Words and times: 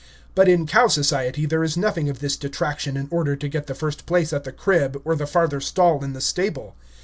But 0.33 0.49
in 0.49 0.65
cow 0.65 0.87
society 0.87 1.45
there 1.45 1.63
is 1.63 1.77
nothing 1.77 2.09
of 2.09 2.17
this 2.21 2.35
detraction 2.35 2.97
in 2.97 3.07
order 3.11 3.35
to 3.35 3.47
get 3.47 3.67
the 3.67 3.75
first 3.75 4.07
place 4.07 4.33
at 4.33 4.45
the 4.45 4.51
crib, 4.51 4.99
or 5.05 5.15
the 5.15 5.27
farther 5.27 5.61
stall 5.61 6.03
in 6.03 6.13
the 6.13 6.21
stable. 6.21 6.75